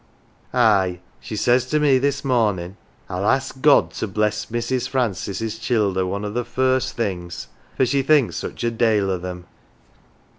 Aye, 0.51 0.99
she 1.19 1.35
says 1.35 1.67
to 1.67 1.79
me 1.79 1.99
this 1.99 2.25
mornin',' 2.25 2.75
I'll 3.07 3.27
ask 3.29 3.61
God 3.61 3.91
to 3.91 4.07
bless 4.07 4.47
Mrs. 4.47 4.89
Francis's 4.89 5.59
childer' 5.59 6.07
one 6.07 6.25
o' 6.25 6.31
the 6.31 6.43
first 6.43 6.95
things,' 6.97 7.49
for 7.77 7.85
she 7.85 8.01
thinks 8.01 8.35
such 8.37 8.63
a 8.63 8.71
dale 8.71 9.11
o' 9.11 9.19
them. 9.19 9.45